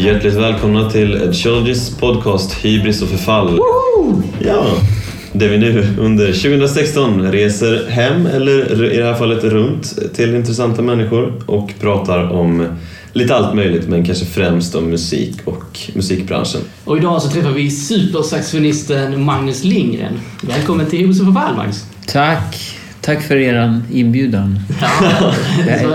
[0.00, 3.58] hjärtligt välkomna till Edgeologys podcast Hybris och förfall.
[4.38, 4.66] Ja,
[5.32, 10.82] där vi nu under 2016 reser hem, eller i det här fallet runt, till intressanta
[10.82, 12.66] människor och pratar om
[13.12, 16.60] lite allt möjligt men kanske främst om musik och musikbranschen.
[16.84, 20.20] Och idag så träffar vi supersaxofonisten Magnus Lindgren.
[20.42, 21.84] Välkommen till Hybris och förfall Magnus!
[22.06, 22.76] Tack!
[23.00, 24.58] Tack för er inbjudan.
[24.80, 25.34] Ja,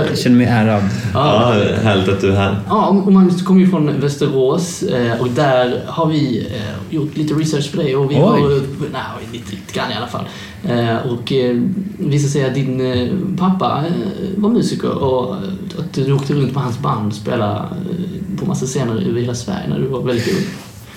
[0.10, 0.84] Jag känner mig ärad.
[1.16, 2.56] Ja, härligt att du är här.
[2.68, 7.18] Ja, och Magnus, du kommer ju från Västerås eh, och där har vi eh, gjort
[7.18, 8.20] lite research på dig och vi Oj.
[8.22, 8.50] har,
[8.92, 9.02] nej,
[9.34, 10.26] lite, lite grann i alla fall.
[10.70, 11.62] Eh, Och eh,
[11.98, 15.36] visade sig att din eh, pappa eh, var musiker och
[15.80, 19.36] att du åkte runt med hans band och spelade eh, på massa scener över hela
[19.36, 20.44] Sverige när du var väldigt ung.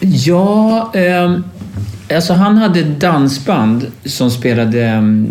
[0.01, 1.45] Ja, ehm,
[2.15, 5.29] alltså han hade dansband som spelade ehm,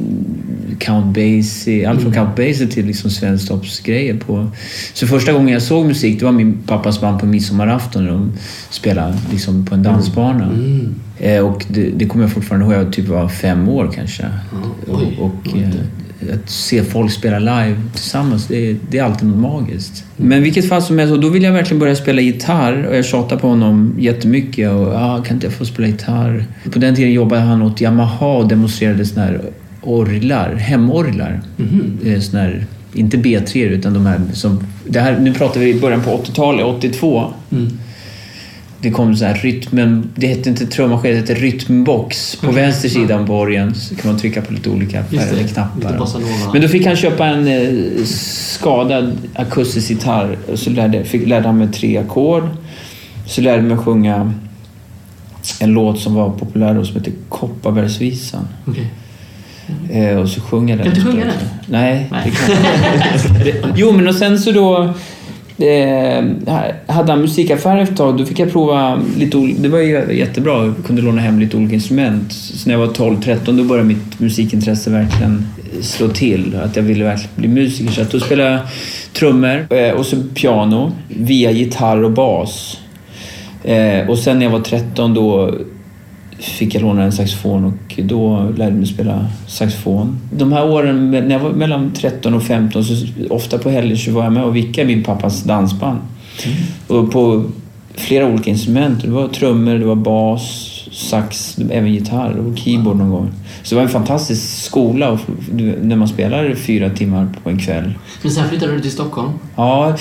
[0.79, 4.47] Count Basie, allt från Count Basie till liksom svensktoppsgrejer på.
[4.93, 8.31] Så första gången jag såg musik, det var min pappas band på midsommarafton när de
[8.69, 10.43] spelade liksom på en dansbana.
[10.43, 10.95] Mm.
[11.19, 14.25] Eh, och det, det kommer jag fortfarande ihåg, jag typ var fem år kanske.
[14.87, 15.69] och och eh,
[16.33, 20.03] att se folk spela live tillsammans, det, är- det är alltid något magiskt.
[20.17, 23.05] Men vilket fall som helst, och då ville jag verkligen börja spela gitarr och jag
[23.05, 24.71] tjatade på honom jättemycket.
[24.71, 26.45] Och, ah, kan inte jag få spela gitarr?
[26.73, 29.41] På den tiden jobbade han åt Yamaha och demonstrerade såna här
[29.81, 31.41] orglar, hemorglar.
[31.57, 31.99] Mhm.
[32.05, 34.59] Eh, Såna här, inte B3 utan de här som...
[34.87, 37.33] Det här, nu pratar vi i början på 80-talet, 82.
[37.51, 37.77] Mm.
[38.81, 42.35] Det kom så här rytmen, det hette inte trummaskin, det hette rytmbox.
[42.35, 46.07] På vänster sida på orgeln så kan man trycka på lite olika färgade knappar.
[46.53, 51.47] Men då fick han köpa en eh, skadad akustisk gitarr och så lärde, fick, lärde
[51.47, 52.43] han mig tre ackord.
[53.25, 54.33] Så lärde han mig sjunga
[55.59, 58.47] en låt som var populär då som heter Kopparbergsvisan.
[58.65, 58.87] Okej.
[59.91, 60.93] Eh, och så sjunger jag den.
[60.95, 61.33] Kan du sjunga den?
[61.65, 62.21] Nej, Nej.
[62.25, 63.71] det kan.
[63.75, 64.93] Jo, men och sen så då
[65.65, 66.25] eh,
[66.87, 68.17] hade han musikaffär efter ett tag.
[68.17, 70.65] Då fick jag prova lite ol- Det var ju jättebra.
[70.65, 72.33] Jag kunde låna hem lite olika instrument.
[72.33, 75.47] Så när jag var 12-13 då började mitt musikintresse verkligen
[75.81, 76.55] slå till.
[76.63, 77.91] Att jag ville verkligen bli musiker.
[77.91, 78.59] Så att då spelade jag
[79.13, 82.77] trummor eh, och så piano via gitarr och bas.
[83.63, 85.53] Eh, och sen när jag var 13 då
[86.39, 90.19] fick jag låna en saxofon och då lärde jag mig spela saxofon.
[90.31, 92.93] De här åren när jag var mellan 13 och 15 så
[93.29, 95.99] ofta på helger så var jag med och vickade min pappas dansband.
[96.87, 97.43] Och på
[97.93, 99.01] flera olika instrument.
[99.01, 103.31] Det var trummor, det var bas, sax, även gitarr och keyboard någon gång.
[103.63, 105.19] Så det var en fantastisk skola och
[105.81, 107.93] när man spelar fyra timmar på en kväll.
[108.21, 109.29] Men sen flyttade du till Stockholm.
[109.55, 109.95] Ja, Ja.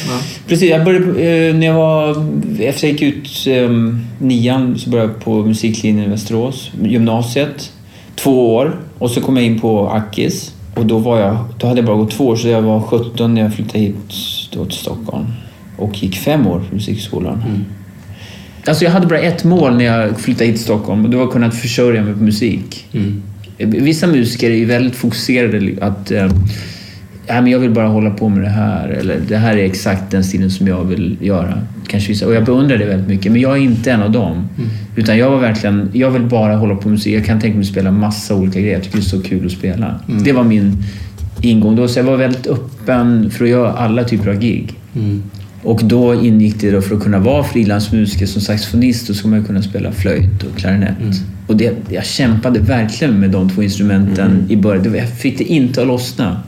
[0.48, 0.70] precis.
[0.70, 2.10] Jag började, eh, när jag var,
[2.62, 3.70] efter jag gick ut eh,
[4.18, 7.72] nian så började jag på musiklinjen i Västerås, gymnasiet.
[8.14, 8.76] Två år.
[8.98, 10.52] Och så kom jag in på Akis.
[10.74, 13.34] Och då, var jag, då hade jag bara gått två år, så jag var 17
[13.34, 13.96] när jag flyttade hit
[14.52, 15.26] då till Stockholm.
[15.78, 17.42] Och gick fem år på musikskolan.
[18.69, 21.25] Alltså jag hade bara ett mål när jag flyttade hit till Stockholm och det var
[21.25, 22.87] att kunna försörja mig på musik.
[22.93, 23.22] Mm.
[23.59, 26.12] Vissa musiker är ju väldigt fokuserade att
[27.28, 30.25] men jag vill bara hålla på med det här eller det här är exakt den
[30.25, 31.62] stilen som jag vill göra.
[31.87, 34.49] Kanske vissa, och jag beundrar det väldigt mycket men jag är inte en av dem.
[34.97, 37.15] Utan jag var verkligen, jag vill bara hålla på med musik.
[37.15, 38.75] Jag kan tänka mig att spela massa olika grejer.
[38.75, 40.00] Jag tycker det är så kul att spela.
[40.25, 40.84] Det var min
[41.41, 41.88] ingång då.
[41.88, 44.75] Så jag var väldigt öppen för att göra alla typer av gig.
[44.94, 45.22] Mm.
[45.66, 49.38] Och då ingick det då för att kunna vara frilansmusiker som saxofonist, då ska man
[49.38, 50.97] ju kunna spela flöjt och klarinett.
[51.47, 54.82] Och det, jag kämpade verkligen med de två instrumenten i början.
[54.93, 56.43] Det- Jag fick det inte att lossna.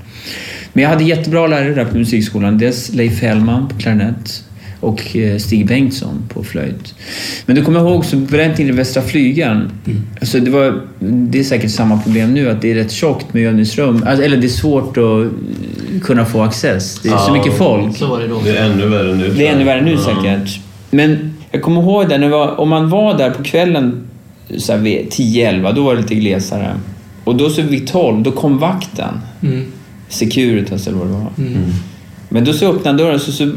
[0.73, 2.59] Men jag hade jättebra lärare där på musikskolan.
[2.59, 4.45] Dels Leif Hellman på klarinett
[4.81, 6.95] och eh, Stig Bengtsson på flöjt.
[7.47, 9.71] Men du kommer ihåg så på den tiden Västra Flygeln,
[10.21, 13.47] alltså det, var, det är säkert samma problem nu att det är rätt tjockt med
[13.49, 14.05] övningsrum.
[14.07, 17.01] Alltså, eller det är svårt att eh, kunna få access.
[17.03, 17.33] Det är så Ja.
[17.33, 17.97] mycket folk.
[17.97, 18.41] Så var det då.
[18.45, 19.29] Det är ännu värre nu.
[19.37, 19.99] Det är ännu värre nu Ja.
[19.99, 20.61] säkert.
[20.91, 24.01] Men jag kommer ihåg det, när var, om man var där på kvällen
[24.59, 26.77] så här vid 10-11, då var det lite glesare.
[27.25, 29.21] Och då så vid 12, då kom vakten.
[29.43, 29.65] Mm.
[30.09, 31.31] Securitas eller vad det var.
[31.39, 31.63] Mm.
[32.29, 33.53] Men då så öppnade dörren, så, så,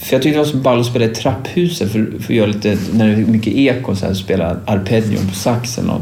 [0.00, 2.46] för jag tyckte det var så ball att spela i trapphuset för, för att göra
[2.46, 5.90] lite, när det är mycket eko, så här, spela arpeggion på saxen.
[5.90, 6.00] Och.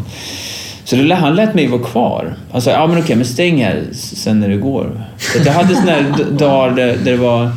[0.84, 2.36] Så det, han lät mig vara kvar.
[2.52, 5.04] Han sa, ja men okej, men stäng här sen när det går.
[5.18, 7.50] Så jag hade sådana dagar där, där det var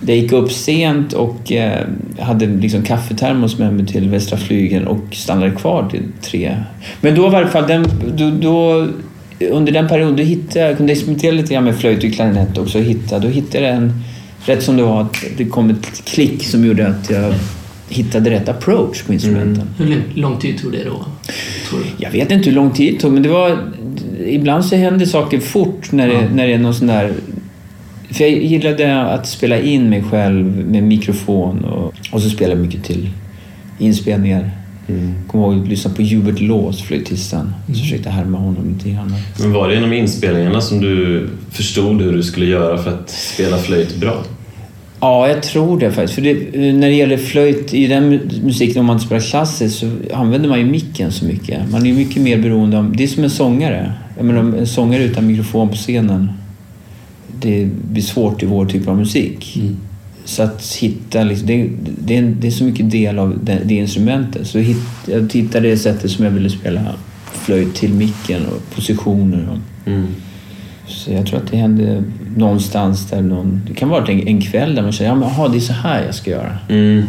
[0.00, 1.86] där jag gick upp sent och eh,
[2.18, 6.56] hade liksom kaffetermos med mig till Västra flygen och stannade kvar till tre.
[7.00, 8.86] Men då var det i fall den, då, då,
[9.50, 12.78] under den perioden då hittade jag, kunde experimentera lite grann med flöjt och klarinett också.
[12.78, 14.02] Hitta, då hittade jag en,
[14.46, 17.34] rätt som det var, att det kom ett klick som gjorde att jag
[17.88, 19.68] hittade rätt approach på instrumenten.
[19.78, 21.06] Hur lång tid tog det då?
[21.68, 21.84] Tror du?
[22.04, 23.58] Jag vet inte hur lång tid det tog, men det var...
[24.26, 26.20] Ibland så händer saker fort när det, Ja.
[26.34, 27.12] när det är någon sån där
[28.10, 32.84] För jag gillade att spela in mig själv med mikrofon och, och så spela mycket
[32.84, 33.10] till
[33.78, 34.50] inspelningar.
[34.88, 35.14] Mm.
[35.28, 37.52] Kommer ihåg att lyssna på Hubert Laws, flöjtisten.
[37.66, 39.14] Så försökte härma honom lite grann.
[39.40, 43.58] Men var det genom inspelningarna som du förstod hur du skulle göra för att spela
[43.58, 44.24] flöjt bra?
[45.00, 46.14] Ja, jag tror det faktiskt.
[46.14, 49.90] För det, när det gäller flöjt i den mu- musiken, om man spelar klassiskt, så
[50.14, 51.70] använder man ju micken så mycket.
[51.70, 52.96] Man är ju mycket mer beroende av...
[52.96, 53.92] Det är som en sångare.
[54.16, 56.32] Jag menar, en sångare utan mikrofon på scenen,
[57.40, 59.56] det blir svårt i vår typ av musik.
[59.56, 59.76] Mm.
[60.26, 61.22] Så att hitta...
[61.24, 61.68] Liksom, det,
[62.04, 64.46] det, är, det är så mycket del av det, det instrumentet.
[64.46, 64.76] Så hit,
[65.06, 66.80] jag hittade det sättet som jag ville spela
[67.32, 69.48] flöjt till micken och positioner.
[69.50, 69.58] Och,
[69.88, 70.06] Mm.
[70.86, 72.02] så jag tror att det hände
[72.36, 73.62] någonstans där någon...
[73.68, 75.72] Det kan vara en, en kväll där man säger ja men aha, det är så
[75.72, 76.58] här jag ska göra.
[76.68, 77.02] Mm.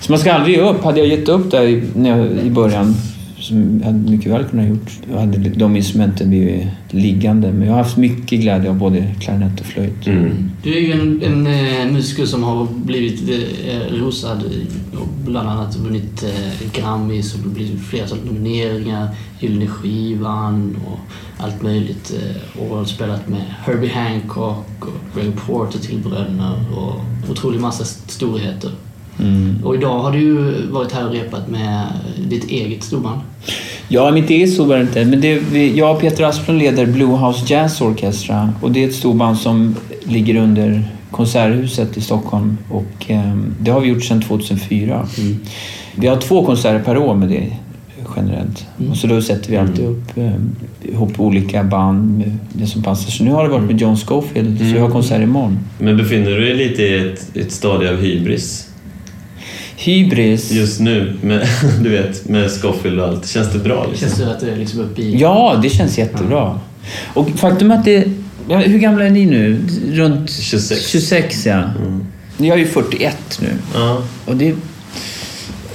[0.00, 0.84] Så man ska aldrig ge upp.
[0.84, 2.94] Hade jag gett upp där i, när jag, i början,
[3.48, 7.52] som jag hade mycket väl kunnat gjort, då hade de instrumenten blivit liggande.
[7.52, 10.06] Men jag har haft mycket glädje av både klarinett och flöjt.
[10.06, 10.50] Mm.
[10.62, 13.30] Du är ju en, en eh, musiker som har blivit
[13.68, 14.44] eh, rosad
[14.92, 19.08] och bland annat vunnit eh, Grammys och blivit flera sådana nomineringar,
[19.40, 20.98] Gyllene Skivan och
[21.38, 22.14] allt möjligt.
[22.14, 28.70] Eh, och spelat med Herbie Hancock och Greg Porter till bröderna och otrolig massa storheter.
[29.20, 29.56] Mm.
[29.64, 31.86] Och idag har du varit här och repat med
[32.28, 33.20] ditt eget storband.
[33.88, 35.04] Ja, mitt eget storband inte.
[35.04, 38.88] Men det, vi, jag och Peter Asplund leder Blue House Jazz Orchestra och det är
[38.88, 44.22] ett storband som ligger under Konserthuset i Stockholm och eh, det har vi gjort sedan
[44.22, 45.06] 2004.
[45.94, 47.52] Vi har två konserter per år med det
[48.16, 48.66] generellt.
[48.78, 48.90] Mm.
[48.90, 50.32] Och så då sätter vi alltid upp eh,
[50.82, 53.10] ihop olika band med det som passar.
[53.10, 55.58] Så nu har det varit med John Scofield, så jag har konsert imorgon.
[55.78, 58.67] Men befinner du dig lite i ett, ett stadie av hybris
[59.78, 60.52] Hybris.
[60.52, 61.16] just nu?
[61.22, 61.48] Med,
[61.82, 63.28] du vet, med Scofield och allt.
[63.28, 63.86] Känns det bra?
[63.86, 64.08] Liksom?
[64.08, 65.16] Känns det att du är liksom uppe i...
[65.18, 66.60] Ja, det känns jättebra.
[67.14, 68.04] Och faktum att det...
[68.48, 69.60] Ja, hur gamla är ni nu?
[69.92, 70.86] Runt 26.
[70.86, 71.54] 26 ja.
[71.54, 72.04] Mm.
[72.36, 73.48] Jag är ju 41 nu.
[73.74, 74.02] Ja.
[74.24, 74.54] Och det...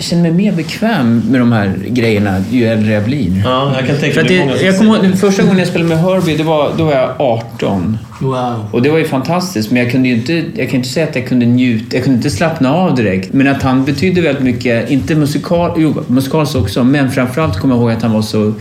[0.04, 3.42] Jag känner mig mer bekväm med de här grejerna ju äldre jag blir.
[3.46, 5.90] ja, jag kan tänka För att mig som jag kommer ihåg, första gången jag spelade
[5.90, 7.98] med Herbie, det var, då var jag 18.
[8.22, 8.66] Wow.
[8.72, 11.16] Och det var ju fantastiskt, men jag kunde ju inte, jag kan inte säga att
[11.16, 13.34] jag kunde njuta, jag kunde inte slappna av direkt.
[13.34, 17.82] Men att han betydde väldigt mycket, inte musikal, jo, musikaliskt också, men framförallt kommer jag
[17.82, 18.54] ihåg att han var så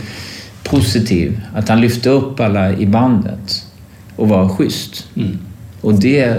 [0.63, 1.41] positiv.
[1.55, 3.65] Att han lyfte upp alla i bandet
[4.15, 5.07] och var schysst.
[5.15, 5.39] Mm.
[5.83, 6.35] Och det,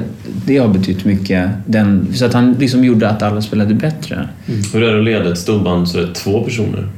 [0.47, 1.51] det har betytt mycket.
[1.67, 4.29] Den, så att han liksom gjorde att alla spelade bättre.
[4.73, 6.89] Hur är det att leda ett storband så det är två personer?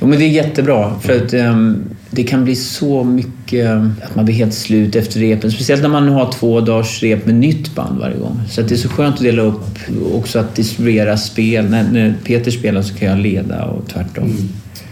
[0.00, 0.92] Jo, men det är jättebra.
[1.00, 3.70] För att ehm, det kan bli så mycket
[4.02, 5.50] att man blir helt slut efter repen.
[5.52, 8.40] Speciellt när man har två dagars rep med nytt band varje gång.
[8.50, 9.78] Så att det är så skönt att dela upp
[10.14, 11.64] också att distribuera spel.
[11.70, 14.32] När, när Peter spelar så kan jag leda och tvärtom.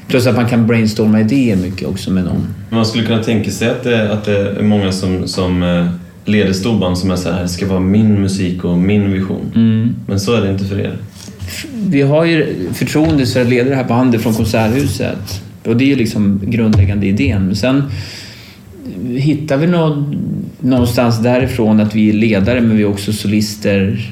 [0.09, 2.55] Plus att man kan brainstorma idéer mycket också med någon.
[2.71, 5.63] Man skulle kunna tänka sig att det, att det är många som, som
[6.27, 9.53] eh, leder storband som är så här, det ska vara min musik och min vision.
[9.55, 9.95] Mm.
[10.07, 10.97] Men så är det inte för er.
[11.87, 15.43] Vi har ju förtroende för att leda det här bandet från Konserthuset.
[15.65, 17.47] Och det är ju liksom grundläggande idén.
[17.47, 17.83] Men sen
[19.17, 20.13] hittar vi nå-
[20.61, 24.11] någonstans därifrån att vi är ledare men vi är också solister.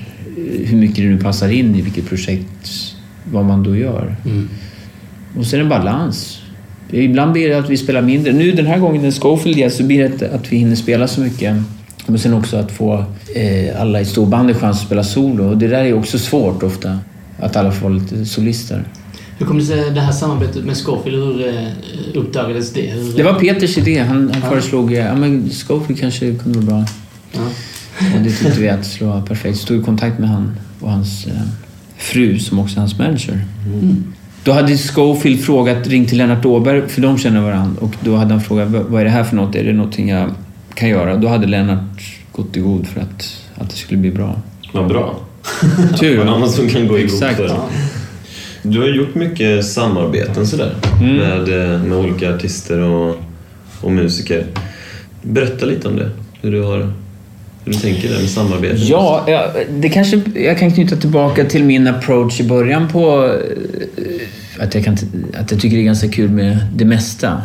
[0.65, 2.95] Hur mycket det nu passar in i vilket projekt,
[3.33, 4.17] vad man då gör.
[4.25, 4.49] Mm.
[5.39, 6.39] Och sen en balans.
[6.91, 8.33] Ibland blir det att vi spelar mindre.
[8.33, 11.21] Nu den här gången när Scofield gäst så blir det att vi hinner spela så
[11.21, 11.57] mycket.
[12.07, 13.05] Men sen också att få
[13.35, 15.45] eh, alla i storbandet chans att spela solo.
[15.45, 16.99] Och det där är också svårt ofta.
[17.41, 18.85] Att alla får vara lite solister.
[19.39, 21.17] Hur kom det sig det här samarbetet med Scofield?
[21.19, 21.65] Hur eh,
[22.15, 22.81] uppdagades det?
[22.91, 23.99] Hur, Det var Peters idé.
[23.99, 24.49] Han, han Ja.
[24.51, 26.85] föreslog ja, men Scofield kanske kunde vara bra.
[27.33, 27.41] Ja.
[28.17, 29.59] Och det tyckte vi att vara perfekt.
[29.59, 31.33] Stod i kontakt med han och hans eh,
[31.97, 33.45] fru som också är hans manager.
[33.67, 34.05] Mm.
[34.45, 37.81] Då hade Schofield frågat, ringt till Lennart Åberg, för de känner varandra.
[37.81, 39.55] Och då hade han frågat, "Vad- vad är det här för något?
[39.55, 40.31] Är det någonting jag
[40.75, 41.17] kan göra?
[41.17, 42.03] Då hade Lennart
[42.33, 44.41] gått i god för att, att det skulle bli bra.
[44.73, 45.21] Vad bra.
[46.01, 46.25] Tur!
[46.25, 47.57] Någon som kan gå i god för det.
[48.63, 51.17] Du har gjort mycket samarbeten sådär Mm.
[51.17, 53.17] med, eh, med olika artister och,
[53.81, 54.47] och musiker.
[55.23, 56.11] Berätta lite om det.
[56.41, 56.79] Hur du, har,
[57.65, 58.87] hur du tänker där med samarbeten.
[58.87, 63.25] Ja, ja, det kanske jag kan knyta tillbaka till min approach i början på
[63.97, 64.97] eh, att jag, kan,
[65.39, 67.43] att jag tycker det är ganska kul med det mesta.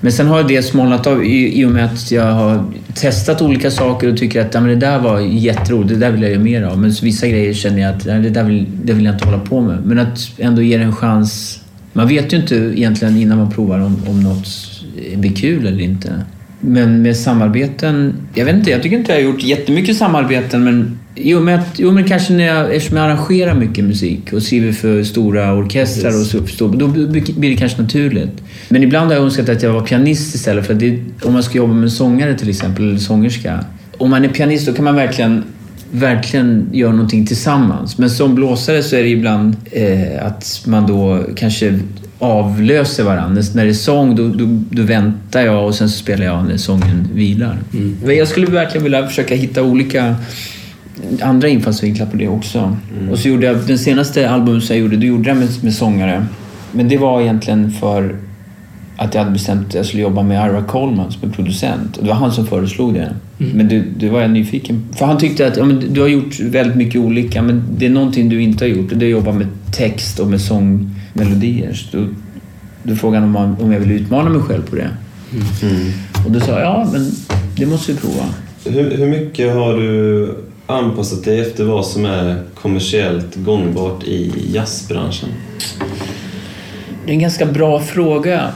[0.00, 3.70] Men sen har det smalnat av i, i och med att jag har testat olika
[3.70, 6.42] saker och tycker att ja, men det där var jätteroligt, det där vill jag göra
[6.42, 6.78] mer av.
[6.78, 9.24] Men så vissa grejer känner jag att ja, det där vill, det vill jag inte
[9.24, 9.82] hålla på med.
[9.84, 11.60] Men att ändå ge det en chans.
[11.92, 14.48] Man vet ju inte egentligen innan man provar om, om något
[15.16, 16.24] blir kul eller inte.
[16.60, 20.98] Men med samarbeten, jag vet inte, jag tycker inte jag har gjort jättemycket samarbeten men
[21.18, 24.72] Jo men, att, jo, men kanske när jag, eftersom jag arrangerar mycket musik och skriver
[24.72, 28.42] för stora orkestrar och så, då blir det kanske naturligt.
[28.68, 31.42] Men ibland har jag önskat att jag var pianist istället för att det, om man
[31.42, 33.64] ska jobba med en sångare till exempel, eller sångerska,
[33.98, 35.44] om man är pianist då kan man verkligen
[35.90, 37.98] verkligen göra någonting tillsammans.
[37.98, 41.80] Men som blåsare så är det ibland eh, att man då kanske
[42.18, 43.42] avlöser varandra.
[43.54, 46.56] När det är sång då, då, då, väntar jag och sen så spelar jag när
[46.56, 47.58] sången vilar.
[47.74, 48.16] Mm.
[48.18, 50.16] Jag skulle verkligen vilja försöka hitta olika
[51.20, 52.76] andra infallsvinklar på det också.
[52.98, 53.10] Mm.
[53.10, 56.26] Och så gjorde jag, den senaste albumet jag gjorde, då gjorde jag med, med sångare.
[56.72, 58.16] Men det var egentligen för
[58.96, 61.96] att jag hade bestämt att jag skulle jobba med Ira Coleman som är producent.
[61.96, 63.14] Och det var han som föreslog det.
[63.38, 63.52] Mm.
[63.56, 66.40] Men det, det, var jag nyfiken För han tyckte att ja, men du har gjort
[66.40, 69.24] väldigt mycket olika, men det är någonting du inte har gjort och det är att
[69.24, 70.40] jobba med text och med
[71.16, 71.72] sångmelodier.
[71.72, 72.06] Så då,
[72.82, 74.90] då frågade han om, om jag ville utmana mig själv på det.
[75.62, 75.92] Mm.
[76.26, 77.10] Och då sa jag, ja men
[77.56, 78.24] det måste vi prova.
[78.64, 80.34] Hur, hur mycket har du
[80.66, 85.28] anpassat dig efter vad som är kommersiellt gångbart i jazzbranschen?
[87.04, 88.52] Det är en ganska bra fråga.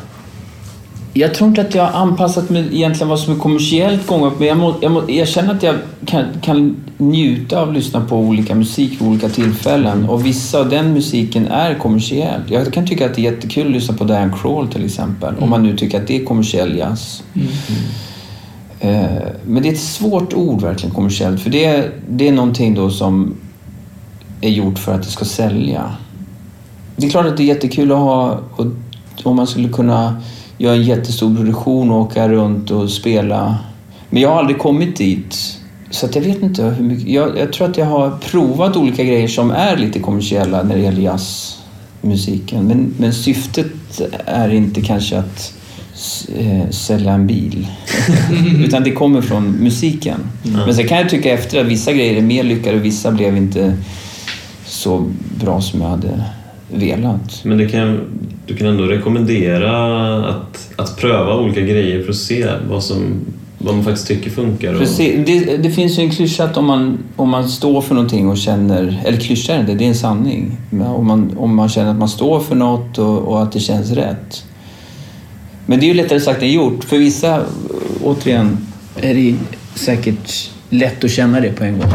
[1.12, 4.48] Jag tror inte att jag har anpassat mig egentligen vad som är kommersiellt gångbart, men
[4.48, 5.74] jag, må, jag, må, jag, känner att jag
[6.06, 10.68] kan, kan njuta av att lyssna på olika musik vid olika tillfällen och vissa av
[10.68, 12.40] den musiken är kommersiell.
[12.46, 15.42] Jag kan tycka att det är jättekul att lyssna på Diane Crawl till exempel, mm.
[15.42, 17.22] om man nu tycker att det är kommersiell jazz.
[17.34, 17.48] Mm.
[18.80, 22.90] Eh, men det är ett svårt ord verkligen, kommersiellt, för det, det är någonting då
[22.90, 23.36] som
[24.40, 25.90] är gjort för att det ska sälja.
[26.96, 28.66] Det är klart att det är jättekul att ha, och,
[29.24, 30.22] om man skulle kunna
[30.60, 33.58] göra en jättestor produktion och åka runt och spela.
[34.10, 35.58] Men jag har aldrig kommit dit.
[35.90, 37.08] Så jag vet inte hur mycket.
[37.08, 40.82] Jag, jag, tror att jag har provat olika grejer som är lite kommersiella när det
[40.82, 42.66] gäller jazzmusiken.
[42.66, 45.54] Men, men syftet är inte kanske att
[46.36, 47.66] eh, sälja en bil.
[48.64, 50.20] Utan det kommer från musiken.
[50.44, 50.60] Mm.
[50.60, 53.36] Men sen kan jag tycka efter att vissa grejer är mer lyckade och vissa blev
[53.36, 53.76] inte
[54.66, 56.24] så bra som jag hade
[56.72, 57.44] velat.
[57.44, 58.00] Men det kan,
[58.46, 63.20] du kan ändå rekommendera att, att pröva olika grejer för att se vad, som,
[63.58, 64.72] vad man faktiskt tycker funkar.
[64.72, 64.78] Och...
[64.78, 65.26] Precis.
[65.26, 68.38] Det, det finns ju en klyscha att om man, om man står för någonting och
[68.38, 70.56] känner, eller klyscha är det, det är en sanning.
[70.70, 73.90] Om man, om man känner att man står för något och, och att det känns
[73.90, 74.44] rätt.
[75.66, 76.84] Men det är ju lättare sagt än gjort.
[76.84, 77.42] För vissa,
[78.04, 78.58] återigen,
[78.96, 79.34] är det
[79.74, 81.90] säkert lätt att känna det på en gång.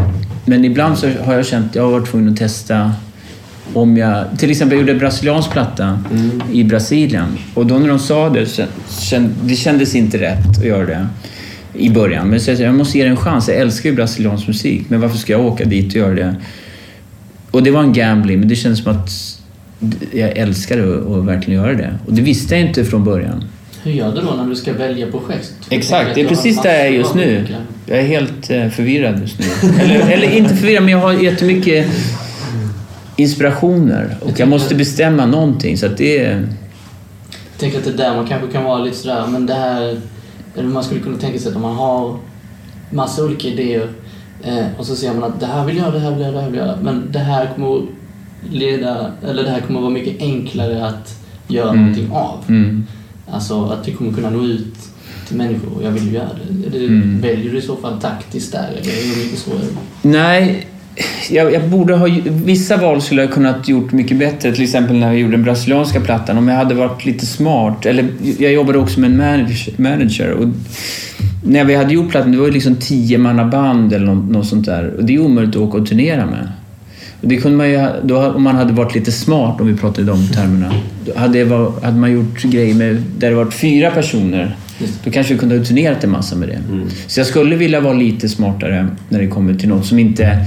[0.45, 2.91] Men ibland så har jag känt, jag har varit tvungen att testa
[3.75, 6.41] om jag, till exempel jag gjorde en brasiliansk platta mm.
[6.51, 8.67] i Brasilien och då när de sa det,
[9.43, 11.07] det kändes inte rätt att göra det
[11.73, 12.29] i början.
[12.29, 13.47] Men så jag, jag måste ge det en chans.
[13.47, 16.35] Jag älskar ju brasiliansk musik, men varför ska jag åka dit och göra det?
[17.51, 19.09] Och det var en gambling, men det kändes som att
[20.11, 21.99] jag älskade att verkligen göra det.
[22.05, 23.43] Och det visste jag inte från början.
[23.83, 25.53] Hur gör du då när du ska välja projekt?
[25.69, 27.47] Exakt, det är precis där jag är just nu.
[27.85, 29.45] Jag är helt eh, förvirrad just nu.
[29.81, 31.87] eller, eller inte förvirrad, men jag har jättemycket
[33.15, 35.77] inspirationer och jag måste bestämma någonting.
[35.77, 36.35] Så att det är...
[37.51, 40.01] Jag tänker att det där man kanske kan vara lite sådär, men det här...
[40.55, 42.17] Eller man skulle kunna tänka sig att om man har
[42.89, 43.89] massa olika idéer
[44.43, 46.41] eh, och så ser man att det här vill jag, det här vill jag, det
[46.41, 46.83] här vill jag.
[46.83, 47.81] Men det här kommer
[48.49, 51.81] leda, eller det här kommer vara mycket enklare att göra mm.
[51.81, 52.43] någonting av.
[52.47, 52.85] Mm.
[53.31, 54.75] Alltså att det kommer kunna nå ut
[55.27, 56.69] till människor och jag vill ju göra det.
[56.69, 57.21] det mm.
[57.21, 59.51] Väljer du i så fall taktiskt där eller hur mycket så?
[60.01, 60.67] Nej,
[61.29, 62.07] jag, jag, borde ha...
[62.25, 64.51] Vissa val skulle jag kunnat gjort mycket bättre.
[64.51, 66.37] Till exempel när jag gjorde den brasilianska plattan.
[66.37, 67.85] Om jag hade varit lite smart.
[67.85, 68.07] Eller
[68.39, 69.73] jag jobbade också med en manager.
[69.77, 70.47] manager och
[71.43, 74.65] när vi hade gjort plattan, det var ju liksom tio band eller något, något, sånt
[74.65, 74.93] där.
[74.97, 76.51] Och det är omöjligt att åka och turnera med.
[77.21, 80.01] Och det kunde man ju, då, om man hade varit lite smart, om vi pratar
[80.01, 80.73] i de termerna.
[81.15, 84.55] Hade, var, hade man gjort grejer med, där det varit fyra personer.
[85.03, 86.59] Då kanske vi kunde ha turnerat en massa med det.
[86.71, 86.87] Mm.
[87.07, 90.45] Så jag skulle vilja vara lite smartare när det kommer till något som inte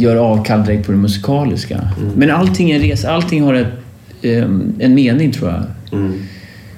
[0.00, 1.74] gör avkall direkt på det musikaliska.
[1.98, 2.12] Mm.
[2.16, 3.72] Men allting är en resa, allting har ett,
[4.22, 5.64] um, en mening tror jag.
[6.00, 6.12] Mm.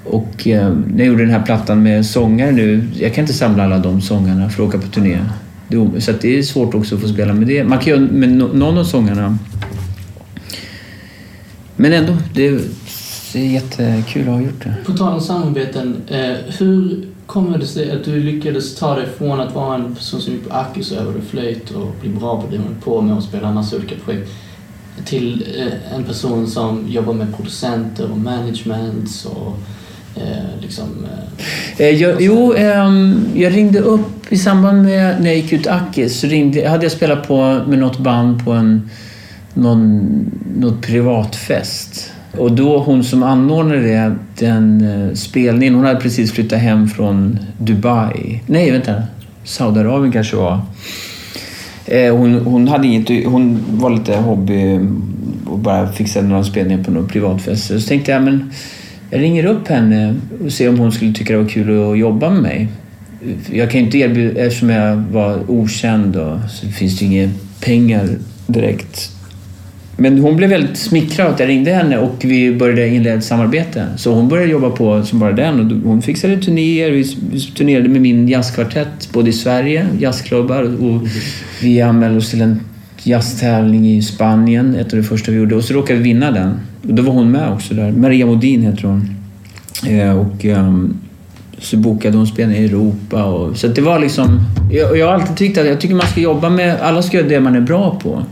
[0.05, 3.64] Och um, när jag gjorde den här plattan med sångare nu, jag kan inte samla
[3.64, 5.19] alla de sångarna för att åka på turné.
[5.99, 7.64] Så det är svårt också att få spela med det.
[7.64, 9.38] Man kan göra med någon av sångarna.
[11.76, 12.61] Men ändå, det är,
[13.33, 14.75] det är jättekul att ha gjort det.
[14.87, 19.41] På tal om samarbeten, eh, hur kommer det sig att du lyckades ta dig från
[19.41, 22.47] att vara en person som gick på Akis och övade flöjt och bli bra på
[22.51, 24.31] det du på med och spela en massa olika projekt
[25.05, 29.57] till eh, en person som jobbar med producenter och management och
[30.23, 31.07] eh, liksom...
[31.79, 35.67] Eh, eh jag, jo, ehm, jag ringde upp i samband med när jag gick ut
[35.67, 38.91] Akis så ringde, hade jag spelat på med något band på en
[39.55, 46.33] någon, något privatfest och då hon som anordnade det, den eh, spelningen, hon hade precis
[46.33, 48.41] flyttat hem från Dubai.
[48.47, 49.03] Nej, vänta.
[49.45, 50.61] Saudiarabien kanske var.
[51.87, 54.81] Eh, hon, hon, hade inget, hon var lite hobby eh,
[55.47, 57.67] och bara fixade några spelningar på någon privatfest.
[57.67, 58.51] Så tänkte jag, men
[59.11, 62.31] jag ringer upp henne och ser om hon skulle tycka det var kul att jobba
[62.31, 62.69] med mig.
[63.53, 68.09] jag kan inte erbjuda, eftersom jag var okänd och så finns det ju inga pengar
[68.47, 69.11] direkt.
[70.02, 73.87] Men hon blev väldigt smickrad att jag ringde henne och vi började inleda ett samarbete.
[73.97, 76.90] Så hon började jobba på som bara den och hon fixade turnéer.
[76.90, 81.09] Vi turnerade med min jazzkvartett både i Sverige, jazzklubbar och
[81.62, 82.61] vi anmälde oss till en
[83.02, 85.54] jazztävling i Spanien, ett av det första vi gjorde.
[85.54, 86.61] Och så råkade vi vinna den.
[86.88, 87.92] Och då var hon med också där.
[87.92, 89.14] Maria Modin heter hon.
[89.88, 90.97] Eh, och ehm,
[91.59, 93.25] så bokade hon spelningar i Europa.
[93.25, 94.40] Och, så det var liksom...
[94.71, 96.80] Jag, jag har alltid tyckt att jag tycker man ska jobba med...
[96.80, 98.23] Alla ska göra det man är bra på.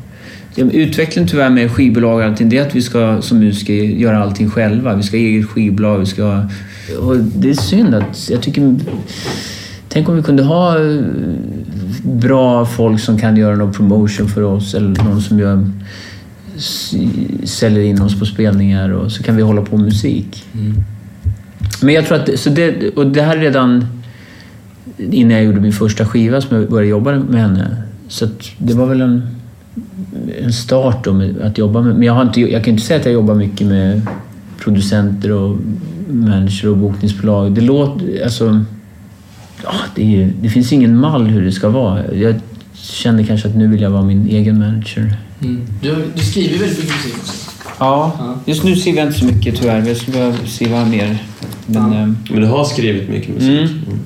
[0.61, 4.50] Utvecklingen tyvärr med skivbolag och allting, det är att vi ska som musiker göra allting
[4.50, 4.95] själva.
[4.95, 6.47] Vi ska ha eget skivbolag, vi ska...
[7.00, 8.31] Och det är synd att...
[8.31, 8.76] Jag tycker...
[9.88, 11.00] Tänk om vi kunde ha eh,
[12.02, 15.71] bra folk som kan göra någon promotion för oss eller någon som gör,
[17.45, 20.45] säljer in oss på spelningar och så kan vi hålla på med musik.
[21.83, 22.38] Men jag tror att...
[22.38, 23.87] Så det, och det här är redan
[24.99, 27.76] innan jag gjorde min första skiva som jag började jobba med henne.
[28.09, 29.39] Så att det var väl en,
[30.42, 31.94] en start då med att jobba med...
[31.94, 34.02] Men jag, har inte, jag kan inte säga att jag jobbar mycket med
[34.58, 35.56] producenter och
[36.08, 37.52] människor och bokningsbolag.
[37.52, 38.22] Det låter...
[38.24, 38.64] Alltså,
[39.64, 42.14] ja, det, är, ju- det finns ingen mall hur det ska vara.
[42.14, 42.34] Jag
[42.74, 45.14] känner kanske att nu vill jag vara min egen manager.
[45.42, 45.60] Mm.
[45.82, 47.50] Du, du skriver väldigt mycket musik också.
[47.78, 48.38] Ja, Ja.
[48.46, 49.86] just nu skriver jag inte så mycket tyvärr.
[49.88, 51.18] Jag skulle behöva skriva mer.
[51.66, 51.98] Men, Ja.
[51.98, 53.70] ehm, Men du har skrivit mycket musik.
[53.70, 53.98] Mm.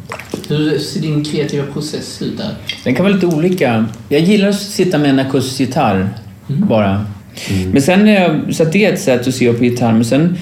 [0.49, 2.51] Hur ser din kreativa process ut där?
[2.85, 3.87] Den kan vara lite olika.
[4.09, 6.09] Jag gillar att sitta med en akustisk gitarr
[6.47, 7.07] bara.
[7.73, 9.93] Men sen, är jag- så att det är ett sätt att se på gitarr.
[9.93, 10.37] Men sen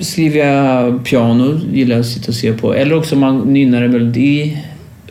[0.00, 2.74] skriver jag piano, gillar jag att sitta och se på.
[2.74, 4.58] Eller också om man nynnar en melodi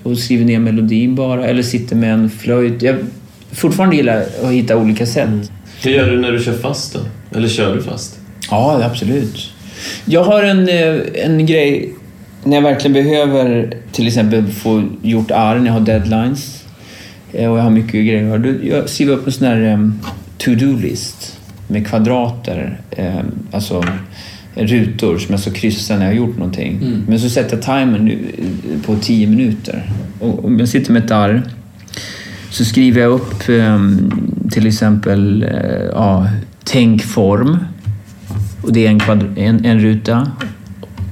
[0.03, 1.47] och skriver ner melodin bara.
[1.47, 2.81] Eller sitter med en flöjt.
[2.81, 2.95] Jag
[3.51, 5.51] fortfarande gillar att hitta olika sätt.
[5.83, 6.99] Hur gör du när du kör fast då?
[7.37, 8.19] Eller kör du fast?
[8.49, 9.49] Ja, absolut.
[10.05, 11.93] Jag har en, eh, en grej
[12.47, 16.65] när jag verkligen behöver till exempel få gjort arr, när jag har deadlines
[17.33, 18.37] eh, och jag har mycket grejer.
[18.37, 19.99] Då- Jag skriver upp en sån här em,
[20.37, 23.83] to-do-list med kvadrater, em, alltså
[24.55, 26.79] rutor som jag ska kryssa när jag har gjort någonting.
[26.81, 27.03] Mm.
[27.07, 29.91] Men så sätter jag timern eh, på 10 minuter.
[30.19, 31.41] Och om jag sitter med ett arr
[32.49, 34.11] så skriver jag upp em,
[34.51, 35.49] till exempel eh,
[35.93, 36.27] ja,
[36.63, 37.57] tänkform.
[38.61, 40.31] Och det är en, kvadr- en, en ruta.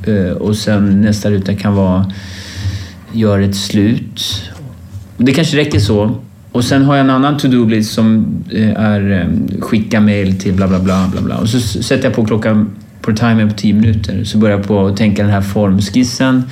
[0.05, 2.11] Eh, och sen nästa ruta kan vara
[3.13, 4.43] gör ett slut.
[5.17, 6.15] Det kanske räcker så.
[6.51, 10.67] Och sen har jag en annan to-do-list som eh, är eh, skicka mail till bla
[10.67, 11.07] bla bla.
[11.11, 11.37] bla, bla.
[11.37, 12.69] Och så sätter jag på klockan
[13.01, 14.23] på timern på 10 minuter.
[14.23, 16.43] Så börjar jag på att tänka den här formskissen.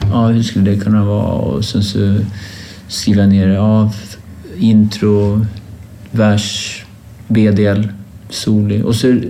[0.00, 1.32] Ja, hur skulle det kunna vara?
[1.32, 2.16] Och sen så
[2.88, 3.92] skriver jag ner ja,
[4.58, 5.46] intro,
[6.10, 6.78] vers,
[7.28, 7.88] B-del,
[8.30, 8.82] soli.
[8.82, 9.20] Och så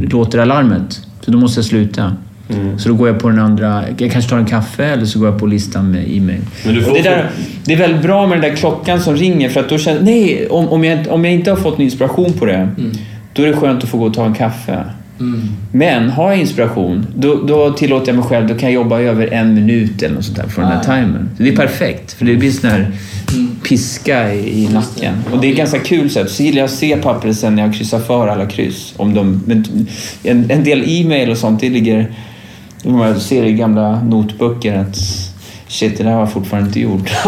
[0.00, 1.00] låter alarmet.
[1.20, 2.16] Så då måste jag sluta.
[2.48, 2.78] Mm.
[2.78, 5.28] Så då går jag på den andra, jag kanske tar en kaffe eller så går
[5.28, 6.40] jag på listan med e-mail.
[6.64, 7.30] Det, där,
[7.64, 10.46] det är väldigt bra med den där klockan som ringer för att då känner nej,
[10.48, 12.92] om, om, jag, om jag inte har fått en inspiration på det, Mm.
[13.32, 14.84] då är det skönt att få gå och ta en kaffe.
[15.20, 15.40] Mm.
[15.72, 19.26] Men har jag inspiration, då, då tillåter jag mig själv, då kan jag jobba över
[19.32, 21.04] en minut eller något sånt där från den här Ah, ja.
[21.04, 21.28] timern.
[21.36, 22.90] Så det är perfekt, för det blir sån här
[23.34, 23.48] Mm.
[23.68, 25.14] piska i, i nacken.
[25.32, 26.30] Och det är ganska kul sätt.
[26.30, 28.94] Så gillar jag att se pappret sen när jag kryssar för alla kryss.
[28.96, 29.64] Om de, men
[30.22, 32.10] en, en del e-mail och sånt, det ligger...
[32.84, 34.96] Man ser i gamla notböcker att
[35.68, 37.10] shit, det där har jag fortfarande inte gjort.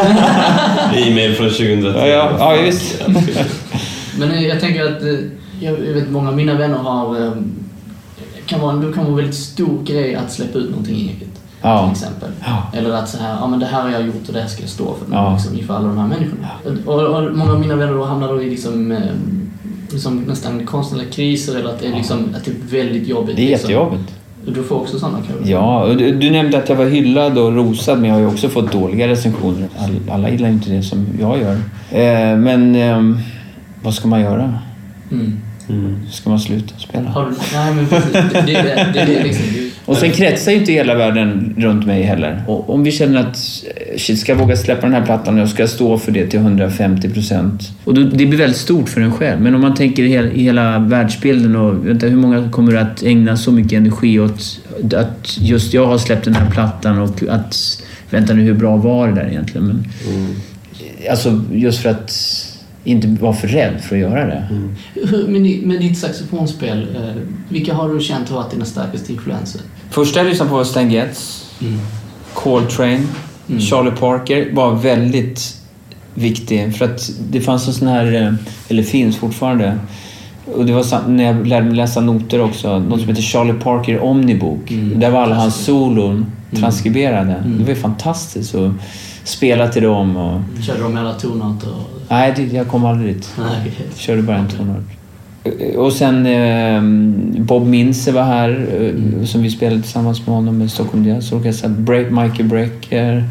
[0.95, 1.93] E-mail från 2010.
[1.97, 3.03] Ja, ja, ja, visst.
[4.19, 5.09] Men eh, jag tänker att eh,
[5.61, 7.33] jag vet många av mina vänner har eh,
[8.47, 11.29] kan vara, det kan vara en väldigt stor grej att släppa ut någonting eget.
[11.63, 11.83] Ja.
[11.83, 12.31] Till exempel.
[12.45, 12.79] Ja.
[12.79, 14.63] Eller att så här, ja men det här har jag gjort och det här ska
[14.63, 15.15] jag stå för.
[15.15, 15.33] Ja.
[15.33, 16.49] Liksom, inför alla de här människorna.
[16.87, 18.99] Och, och många av mina vänner då hamnar då i liksom,
[19.93, 23.37] liksom nästan konstnärliga kriser eller att det är, liksom, att det är väldigt jobbigt.
[23.37, 23.71] Det är liksom.
[23.71, 24.18] jättejobbigt.
[24.55, 25.51] Du får också sådana kanske?
[25.51, 28.49] Ja, du, du nämnde att jag var hyllad och rosad, men jag har ju också
[28.49, 29.69] fått dåliga recensioner.
[29.79, 31.53] All, alla gillar inte det som jag gör.
[31.91, 33.19] Eh, men ehm,
[33.83, 34.59] vad ska man göra?
[35.13, 35.41] Mm.
[35.69, 35.97] Mm.
[36.11, 37.09] Ska man sluta spela?
[37.11, 38.13] Har du, nej men precis.
[38.13, 39.45] Det, det, det, det, liksom.
[39.55, 42.43] Det- Och sen kretsar ju inte hela världen runt mig heller.
[42.47, 43.37] Och om vi känner att
[43.77, 46.27] eh, shit, ska jag våga släppa den här plattan och jag ska stå för det
[46.27, 47.63] till 150 procent.
[47.85, 49.41] Och då, det blir väldigt stort för en själv.
[49.41, 53.03] Men om man tänker i hela, i hela världsbilden och vänta, hur många kommer att
[53.03, 54.61] ägna så mycket energi åt
[54.97, 59.09] att just jag har släppt den här plattan och att vänta nu, hur bra var
[59.09, 59.67] det där egentligen?
[59.67, 60.35] Men, Mm.
[61.11, 62.11] alltså just för att
[62.91, 64.49] inte vara för rädd för att göra det.
[64.95, 69.61] Hur- Med, med ditt saxofonspel, eh, vilka har du känt har varit dina starkaste influenser?
[69.91, 71.45] Första jag lyssnade på var Stan Getz.
[72.35, 73.01] Coltrane,
[73.49, 73.61] Mm.
[73.61, 75.57] Charlie Parker var väldigt
[76.15, 78.33] viktig för att det fanns en sån här, eh,
[78.69, 79.79] eller finns fortfarande,
[80.55, 82.79] Och det var sam- när jag lärde mig läsa noter också.
[82.79, 84.71] Något som heter Charlie Parker Omnibook.
[84.71, 85.01] Mm.
[85.01, 87.33] Där var alla hans solon transkriberade.
[87.35, 87.59] Mm.
[87.59, 88.71] Det var ju fantastiskt att
[89.29, 90.17] spela till dem.
[90.17, 90.41] Och...
[90.63, 91.69] Körde de alla tonarter?
[91.69, 92.03] Och...
[92.09, 93.35] Nej, det, jag kom aldrig dit.
[93.39, 93.73] Nej.
[93.97, 94.85] Körde bara en tonart.
[95.77, 96.83] Och sen eh,
[97.43, 101.69] Bob Minze var här, eh, som vi spelade tillsammans med honom med Stockholm Jazz Orkester.
[101.69, 103.25] Break, Michael Brecker,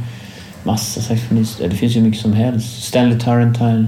[0.64, 1.70] massa saxofonister.
[1.70, 2.84] Det finns ju mycket som helst.
[2.84, 3.88] Stanley Turrentine.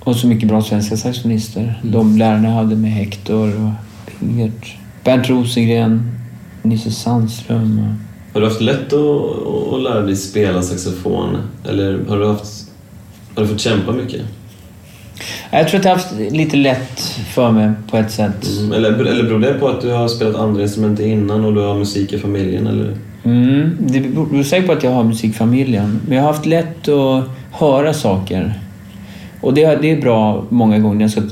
[0.00, 1.80] Och så mycket bra svenska saxofonister.
[1.82, 3.72] De lärarna jag hade med Hector och
[4.06, 4.76] Pingert.
[5.04, 6.10] Bernt Rosengren,
[6.62, 7.78] Nisse Sandström.
[7.78, 8.11] Och...
[8.32, 11.36] Har du haft lätt att, att lära dig spela saxofon?
[11.68, 12.70] Eller har du haft...
[13.34, 14.20] Har du fått kämpa mycket?
[15.50, 17.00] Jag tror att jag har haft lite lätt
[17.34, 18.48] för mig på ett sätt.
[18.58, 18.72] Mm.
[18.72, 21.74] Eller, eller beror det på att du har spelat andra instrument innan och du har
[21.74, 22.66] musik i familjen?
[22.66, 22.96] Eller?
[23.24, 26.00] Mm, det beror säkert på att jag har musikfamiljen.
[26.06, 28.60] Men jag har haft lätt att höra saker.
[29.40, 31.22] Och det, det är bra många gånger när jag ska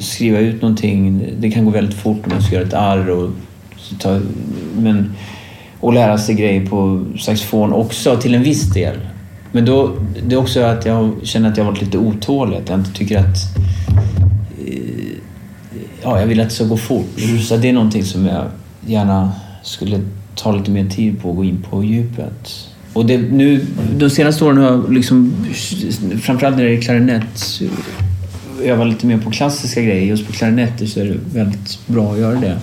[0.00, 1.24] skriva ut någonting.
[1.38, 3.30] Det kan gå väldigt fort om jag ska göra ett arr och
[3.76, 4.20] så ta,
[4.76, 5.12] men,
[5.80, 8.96] och lära sig grejer på saxofon också till en viss del.
[9.52, 9.92] Men då,
[10.26, 12.56] det är också att jag känner att jag har varit lite otålig.
[12.56, 13.36] Att jag inte tycker att...
[14.66, 15.16] Eh,
[16.02, 17.20] ja, jag vill att det ska gå fort.
[17.48, 18.44] Så det är någonting som jag
[18.86, 20.00] gärna skulle
[20.34, 22.68] ta lite mer tid på och gå in på djupet.
[22.92, 23.66] Och det, nu,
[23.96, 25.34] de senaste åren har jag liksom,
[26.22, 27.60] framförallt när det är klarinett,
[28.64, 30.06] övat lite mer på klassiska grejer.
[30.06, 32.56] Just på klarinetter så är det väldigt bra att göra det.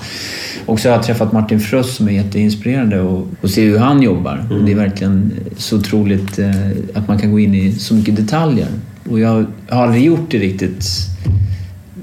[0.66, 4.02] Och så har jag träffat Martin Fröss som är jätteinspirerande och, och se hur han
[4.02, 4.48] jobbar.
[4.52, 6.52] Och det är verkligen så otroligt eh,
[6.94, 8.68] att man kan gå in i så mycket detaljer.
[9.10, 10.86] Och jag har aldrig gjort det riktigt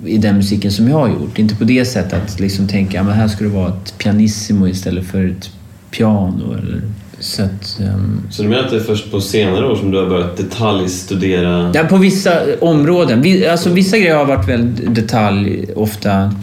[0.06, 1.38] i den musiken som jag har gjort.
[1.38, 5.04] Inte på det sättet att liksom tänka att här ska det vara ett pianissimo istället
[5.04, 5.50] för ett
[5.90, 6.52] piano.
[6.52, 6.82] Eller,
[7.20, 9.98] så att, ehm, Så du menar att det är först på senare år som du
[9.98, 11.70] har börjat detaljstudera?
[11.74, 13.22] Ja, på vissa områden.
[13.22, 16.34] Vi- Alltså, vissa grejer har varit väldigt detalj, ofta.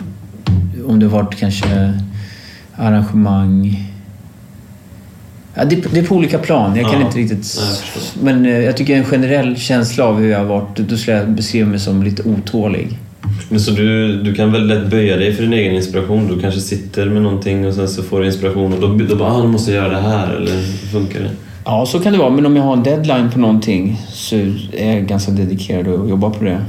[0.86, 1.94] Om det har varit kanske
[2.76, 3.88] arrangemang.
[5.56, 6.76] Ja, det, det är på olika plan.
[6.76, 7.58] Jag kan Ja, inte riktigt...
[7.60, 7.78] nej,
[8.16, 8.24] jag.
[8.24, 11.30] Men eh, jag tycker en generell känsla av hur jag har varit, då skulle jag
[11.30, 12.98] beskriva mig som lite otålig.
[13.52, 16.28] Men så du, du kan väl lätt böja dig för din egen inspiration?
[16.28, 19.32] Du kanske sitter med någonting och sen så får du inspiration och då, då bara
[19.34, 21.30] ah, nu måste jag göra det här, eller hur funkar det?
[21.66, 22.30] Ja, så kan det vara.
[22.30, 24.36] Men om jag har en deadline på någonting så
[24.74, 26.66] är jag ganska dedikerad och jobbar på det.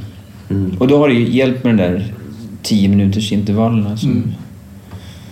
[0.51, 0.77] Mm.
[0.79, 2.05] Och då har det ju hjälpt med de där
[2.63, 3.97] 10 minuters intervallerna.
[3.97, 4.33] Som, Mm.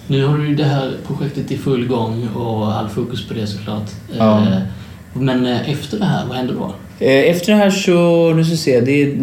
[0.07, 3.47] Nu har du ju det här projektet i full gång och all fokus på det
[3.47, 3.91] såklart.
[4.19, 4.41] Ja.
[4.41, 4.59] Eh,
[5.13, 6.75] Men eh, efter det här, vad händer då?
[7.07, 9.17] Eh, Efter det här så, nu ska vi se, det är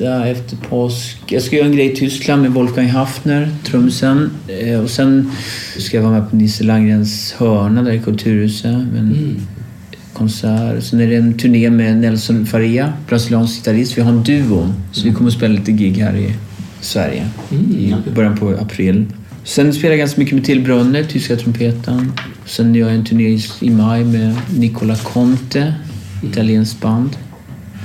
[0.00, 1.18] nästa efter påsk.
[1.26, 4.30] Jag ska göra en grej i Tyskland med Wolfgang Hafner, trummisen.
[4.48, 5.30] Eh, Och sen
[5.78, 9.36] ska jag vara med på Nisse Landgrens hörna där i Kulturhuset med en Mm.
[10.12, 10.82] konsert.
[10.84, 13.98] Sen är det en turné med Nelson Faria, brasiliansk gitarrist.
[13.98, 16.32] Vi har en duo, så vi kommer att spela lite gig här i
[16.80, 19.04] Sverige Mm, i början på april.
[19.44, 22.12] Sen spelar jag ganska mycket med Till Brunner, tyska trumpeten.
[22.46, 25.74] Sen gör jag en turné i- i maj med Nicola Conte,
[26.32, 27.10] italienskt band.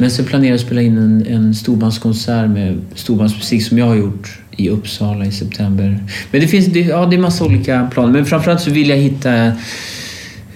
[0.01, 3.95] Men sen planerar jag att spela in en, en storbandskonsert med storbandsmusik som jag har
[3.95, 6.03] gjort i Uppsala i september.
[6.31, 8.11] Men det finns det, ja, det är massa olika planer.
[8.13, 9.51] Men framförallt så vill jag hitta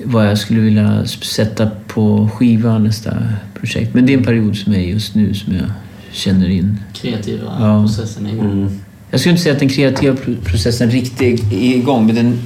[0.03, 3.17] vad jag skulle vilja sätta på skiva nästa
[3.59, 3.93] projekt.
[3.93, 5.65] Men det är en period som är just nu som jag
[6.11, 6.79] känner in.
[6.93, 7.81] Kreativa Ja.
[7.87, 8.51] processen är igång.
[8.51, 8.79] Mm.
[9.11, 12.39] Jag skulle inte säga att den kreativa pro- processen riktigt är igång, men den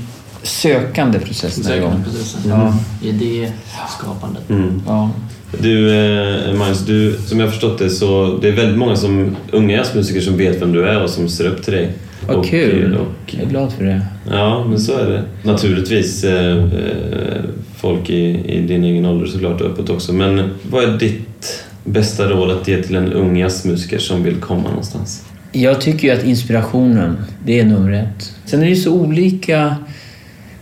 [0.44, 1.90] sökande processen är igång.
[1.92, 2.42] Sökande processen.
[2.52, 2.78] Ja.
[3.04, 4.50] Idéskapandet.
[4.50, 4.82] Mm.
[4.88, 5.12] Ja.
[5.58, 9.36] Du, eh, Magnus, du, som jag har förstått det så det är väldigt många som,
[9.52, 11.90] unga jazzmusiker som vet vem du är och som ser upp till dig.
[12.28, 12.96] Vad Och, kul.
[12.96, 14.02] Och, Jag är glad för det.
[14.32, 15.24] ja, men så är det.
[15.44, 17.42] Naturligtvis eh, eh,
[17.78, 20.14] folk i, i din egen ålder såklart och uppåt också.
[20.14, 24.70] Men vad är ditt bästa råd att ge till en ung jazzmusiker som vill komma
[24.70, 25.26] någonstans?
[25.52, 28.34] Jag tycker ju att inspirationen, det är nummer ett.
[28.46, 29.76] Sen är det ju så olika...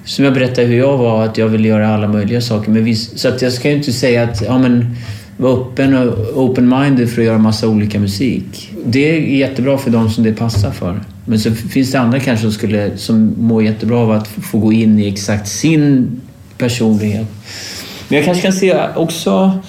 [0.07, 2.71] Som jag berättade hur jag var, att jag ville göra alla möjliga saker.
[2.71, 4.95] Men viss, så att jag ska ju inte säga att, ja men,
[5.37, 8.71] var öppen och open-minded för att göra massa olika musik.
[8.85, 11.03] Det är jättebra för de som det passar för.
[11.25, 14.73] Men så finns det andra kanske som, skulle, som mår jättebra av att få gå
[14.73, 16.21] in i exakt sin
[16.57, 17.27] personlighet.
[18.07, 19.59] Men jag kanske kan se också...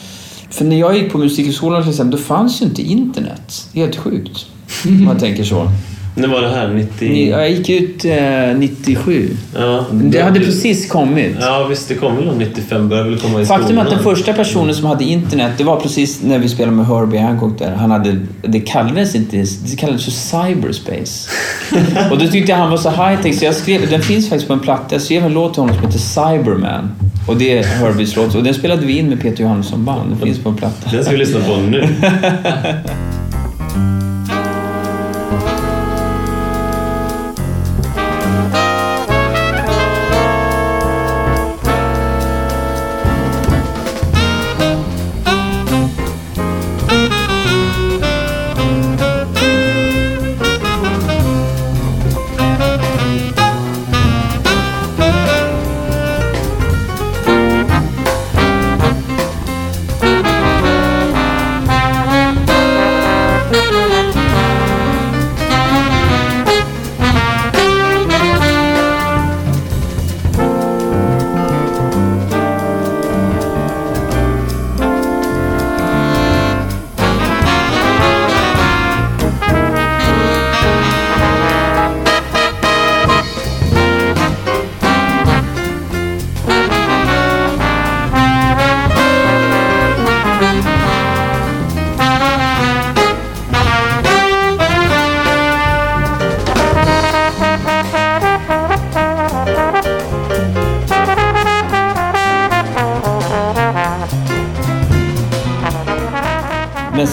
[0.50, 3.68] För när jag gick på Musikhögskolan till exempel, då fanns ju inte internet.
[3.72, 4.46] Det är helt sjukt.
[4.84, 5.70] Om man tänker så.
[6.18, 6.68] När var det här?
[6.68, 7.30] 90...
[7.30, 9.36] Jag gick ut eh, 97.
[9.54, 11.36] Ja, Det hade precis kommit.
[11.40, 11.88] Ja, visst.
[11.88, 14.74] Det kom väl någon 95, började väl komma i Faktum är att den första personen
[14.74, 17.74] som hade internet, det var precis när vi spelade med Herbie Hancock där.
[17.74, 21.30] Han hade, det kallades inte, det kallades för cyberspace.
[22.10, 24.52] och då tyckte jag han var så high-tech så jag skrev, den finns faktiskt på
[24.52, 24.94] en platta.
[24.94, 26.90] Jag skrev en låt till honom som heter Cyberman.
[27.28, 28.34] Och det är Herbies låt.
[28.34, 30.10] Och den spelade vi in med Peter Johansson band.
[30.10, 30.90] Den finns på en platta.
[30.90, 31.88] Den ska vi lyssna på nu.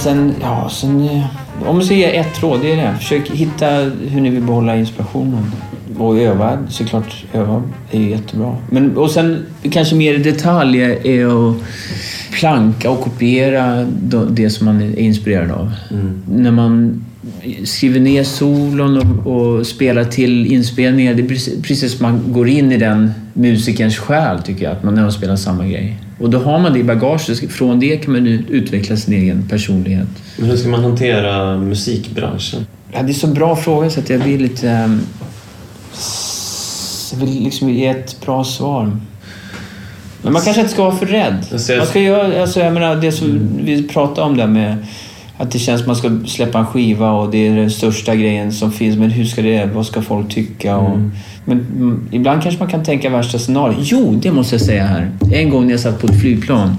[0.05, 1.09] sen, ja, sen...
[1.09, 1.25] eh,
[1.67, 2.95] Om jag ska ge ett råd, det är det.
[2.99, 3.65] Försök hitta
[4.09, 5.51] hur ni vill behålla inspirationen.
[5.97, 7.25] Och öva, såklart.
[7.33, 8.55] Öva är ju jättebra.
[8.69, 11.55] Men, och sen kanske mer i detalj är att
[12.39, 13.83] planka och kopiera
[14.29, 15.71] det som man är inspirerad av.
[16.31, 17.05] När man
[17.63, 22.47] skriver ner solon och, och spelar till inspelningar, det är precis, precis som man går
[22.49, 24.71] in i den musikerns själ, tycker jag.
[24.73, 25.97] Att man när de spelar samma grej.
[26.19, 27.51] Och då har man det i bagaget.
[27.51, 30.07] Från det kan man utveckla sin egen personlighet.
[30.37, 32.65] Men hur ska man hantera musikbranschen?
[32.91, 34.69] Ja, det är så bra fråga så att jag blir lite...
[34.69, 35.01] ehm,
[37.11, 38.97] Jag vill liksom ge ett bra svar.
[40.21, 41.45] Men man kanske inte ska vara för rädd.
[41.77, 44.77] Man ska göra, alltså jag menar, det som vi pratade om där med
[45.37, 48.51] att det känns som man ska släppa en skiva och det är den största grejen
[48.51, 48.97] som finns.
[48.97, 49.69] Men hur ska det...
[49.73, 50.77] Vad ska folk tycka?
[50.77, 50.99] Och,
[51.45, 53.79] Men mm, ibland kanske man kan tänka värsta scenariot.
[53.81, 55.11] Jo, det måste jag säga här.
[55.33, 56.75] En gång när jag satt på ett flygplan.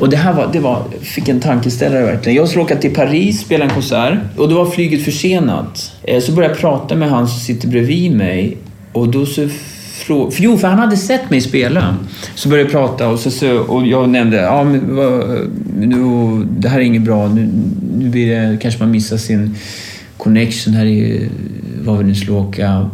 [0.00, 0.48] Och det här var...
[0.52, 2.36] Det var fick en tankeställare verkligen.
[2.36, 4.18] Jag skulle åka till Paris, spela en konsert.
[4.36, 5.92] Och då var flyget försenat.
[6.02, 8.56] Eh, Så började jag prata med han som sitter bredvid mig.
[8.92, 9.48] Och då så
[9.94, 10.36] fråga...
[10.38, 11.96] jo, för han hade sett mig spela.
[12.34, 14.80] Så började jag prata och, så, så, och jag nämnde ja, men,
[15.78, 17.28] nu, det här är inget bra.
[17.28, 17.48] Nu,
[17.98, 19.54] nu blir det, kanske man missar sin
[20.16, 21.28] connection här i
[21.84, 22.90] var vi nu skulle åka.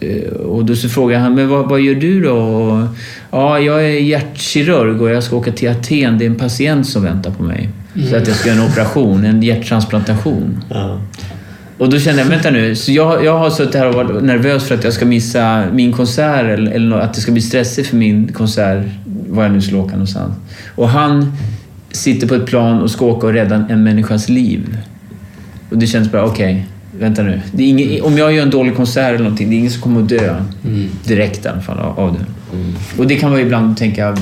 [0.00, 2.36] Eh, och då så frågade han, men vad, vad gör du då?
[2.36, 2.86] Och,
[3.30, 6.18] ja, jag är hjärtkirurg och jag ska åka till Aten.
[6.18, 7.68] Det är en patient som väntar på mig.
[8.10, 10.64] Så att jag ska göra en operation, en hjärttransplantation.
[10.68, 11.00] Ja.
[11.78, 14.64] Och då kände jag, vänta nu, så jag, jag har suttit här och varit nervös
[14.64, 17.96] för att jag ska missa min konsert eller, eller att det ska bli stressigt för
[17.96, 18.84] min konsert,
[19.28, 20.34] var jag nu skulle åka någonstans.
[20.74, 21.32] Och han
[21.90, 24.78] sitter på ett plan och ska åka och rädda en människas liv.
[25.70, 26.66] Och det känns bara, okej,
[26.98, 27.40] vänta nu.
[27.58, 30.08] Ingen, om jag gör en dålig konsert eller någonting, det är ingen som kommer att
[30.08, 30.34] dö
[31.04, 32.24] direkt i alla fall av, av det.
[32.98, 34.16] Och det kan man ju ibland tänka,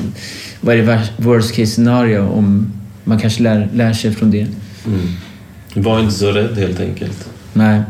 [0.60, 2.72] vad är det worst case scenario om
[3.04, 4.46] man kanske lär, lär sig från det?
[5.74, 7.28] Var inte så rädd helt enkelt.
[7.54, 7.82] Nej.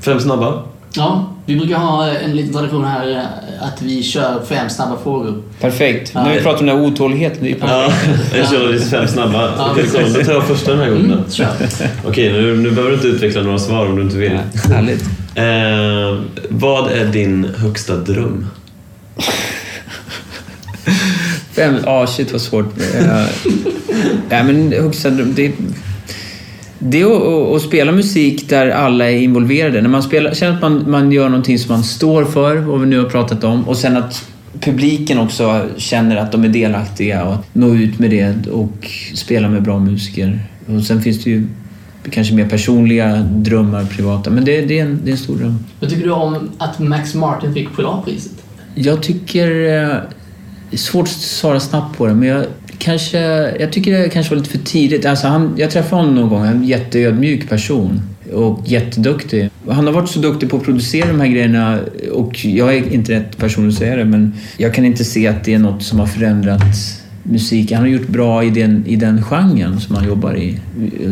[0.00, 0.62] Fem snabba.
[0.94, 5.42] Ja, vi brukar ha en liten tradition här eh, att vi kör fem snabba frågor.
[5.60, 6.10] Perfekt.
[6.14, 6.22] Ja.
[6.22, 7.92] När vi pratar om den här otåligheten, det är ju Ja,
[8.36, 9.42] jag kör lite fem snabba.
[9.56, 9.76] Ja,
[10.14, 11.04] då tar jag första den här gången.
[11.04, 11.24] Mm.
[12.06, 14.38] Okej, nu, nu behöver du inte utveckla några svar om du inte vill.
[14.70, 15.04] Härligt.
[15.34, 18.46] Eh, vad är din högsta dröm?
[21.52, 22.64] Fem, ah shit vad svårt.
[22.64, 23.26] Uh,
[24.28, 25.52] nej men högsta dröm, det,
[26.82, 29.82] det är att, spela musik där alla är involverade.
[29.82, 32.86] När man spelar, känner att man, man gör någonting som man står för, vad vi
[32.86, 34.28] nu har pratat om, och sen att
[34.60, 39.62] publiken också känner att de är delaktiga och nå ut med det och spela med
[39.62, 40.40] bra musiker.
[40.66, 41.46] Och sen finns det ju
[42.10, 45.58] kanske mer personliga drömmar, privata, men det, det, är, en, det är en stor dröm.
[45.80, 48.32] Vad tycker du om att Max Martin fick Polarpriset?
[48.74, 49.46] Jag tycker...
[49.50, 49.96] eh,
[50.70, 52.44] Det är svårt att svara snabbt på det, men jag,
[52.82, 53.18] kanske,
[53.60, 55.06] jag tycker det kanske var lite för tidigt.
[55.06, 58.00] Alltså han, jag träffade honom någon gång, en jätteödmjuk person
[58.32, 59.50] och jätteduktig.
[59.68, 61.78] Han har varit så duktig på att producera de här grejerna
[62.12, 65.44] och jag är inte rätt person att säga det, men jag kan inte se att
[65.44, 66.76] det är något som har förändrat
[67.22, 67.72] musik.
[67.72, 70.58] Han har gjort bra i den, i den genren som han jobbar i.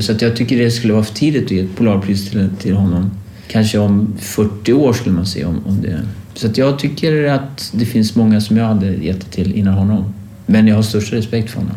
[0.01, 2.75] Så att jag tycker det skulle vara för tidigt att ge ett Polarpris till, till
[2.75, 3.11] honom.
[3.49, 6.01] Kanske om 40 år skulle man se om, om det.
[6.35, 9.75] Så att jag tycker att det finns många som jag hade gett det till innan
[9.75, 10.15] honom.
[10.51, 11.77] Men jag har största respekt för honom.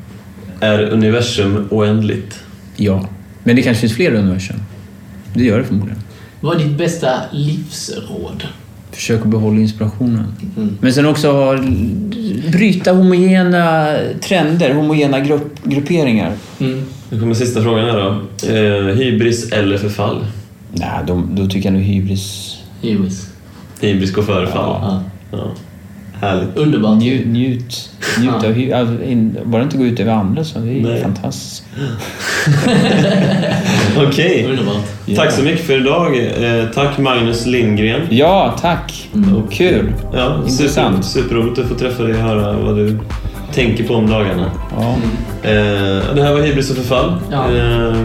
[0.59, 2.39] Är universum oändligt?
[2.75, 3.07] Ja.
[3.43, 4.55] Men det kanske finns fler universum.
[5.33, 5.99] Det gör det förmodligen.
[6.41, 8.43] Vad är ditt bästa livsråd?
[8.91, 10.25] Försök att behålla inspirationen.
[10.57, 10.77] Mm.
[10.81, 11.57] Men sen också ha,
[12.51, 16.33] bryta homogena trender, homogena grupp, grupperingar.
[16.59, 16.86] Mm.
[17.09, 18.21] Nu kommer sista frågan här då.
[18.53, 20.25] Eh, hybris eller förfall?
[20.71, 22.57] Nej, då, då tycker jag nog hybris...
[22.81, 23.29] Hybris.
[23.81, 24.79] Hybris går före fall.
[24.81, 25.03] Ja.
[25.31, 25.51] Ja.
[26.23, 26.57] Härligt.
[26.57, 26.97] Underbart.
[26.97, 28.47] Njut, njut, njut Ja.
[28.47, 31.01] av hy, alltså, in, bara inte gå ut över andra så det är Nej.
[31.01, 31.63] fantastiskt.
[34.07, 34.45] Okej.
[34.49, 34.75] Underbart.
[35.15, 36.17] Tack så mycket för idag.
[36.17, 38.01] Eh, tack Magnus Lindgren.
[38.09, 39.09] Ja, tack.
[39.51, 39.93] Kul.
[40.13, 41.05] Ja, super, Intressant.
[41.05, 42.99] superroligt att få träffa dig och höra vad du
[43.53, 44.51] tänker på om dagarna.
[44.77, 44.95] Ja.
[45.49, 47.13] Eh, det här var Hybris och förfall.
[47.31, 47.51] Ja.
[47.57, 47.95] Eh,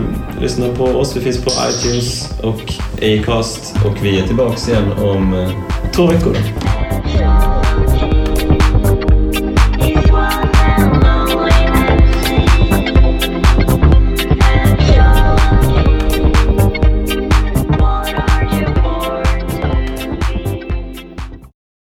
[0.42, 1.16] lyssna på oss.
[1.16, 2.62] Vi finns på iTunes och
[3.02, 5.50] Acast och vi är tillbaka igen om eh,
[5.92, 6.36] två veckor.